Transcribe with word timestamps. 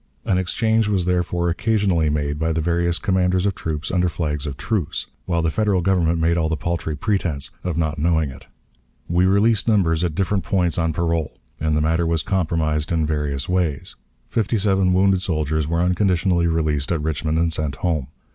An 0.25 0.39
exchange 0.39 0.87
was 0.87 1.05
therefore 1.05 1.49
occasionally 1.51 2.09
made 2.09 2.39
by 2.39 2.51
the 2.51 2.59
various 2.59 2.97
commanders 2.97 3.45
of 3.45 3.53
troops 3.53 3.91
under 3.91 4.09
flags 4.09 4.47
of 4.47 4.57
truce, 4.57 5.05
while 5.27 5.43
the 5.43 5.51
Federal 5.51 5.81
Government 5.81 6.17
made 6.17 6.37
the 6.37 6.55
paltry 6.57 6.95
pretense 6.95 7.51
of 7.63 7.77
not 7.77 7.99
knowing 7.99 8.31
it. 8.31 8.47
We 9.07 9.27
released 9.27 9.67
numbers 9.67 10.03
at 10.03 10.15
different 10.15 10.43
points 10.43 10.79
on 10.79 10.91
parole, 10.91 11.37
and 11.59 11.77
the 11.77 11.81
matter 11.81 12.07
was 12.07 12.23
compromised 12.23 12.91
in 12.91 13.05
various 13.05 13.47
ways. 13.47 13.95
Fifty 14.27 14.57
seven 14.57 14.91
wounded 14.91 15.21
soldiers 15.21 15.67
were 15.67 15.81
unconditionally 15.81 16.47
released 16.47 16.91
at 16.91 16.99
Richmond 17.03 17.37
and 17.37 17.53
sent 17.53 17.75
home. 17.75 18.07